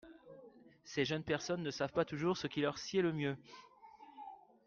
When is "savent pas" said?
1.69-2.05